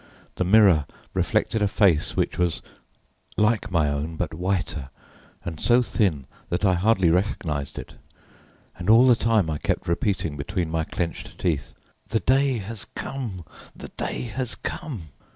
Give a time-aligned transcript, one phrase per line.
[0.37, 2.63] The mirror reflected a face which was
[3.37, 4.89] like my own, but whiter,
[5.45, 7.97] and so thin that I hardly recognized it
[8.79, 11.73] And all the time I kept repeating between my clenched teeth,
[12.07, 13.45] "The day has come!
[13.75, 15.09] the day has come!"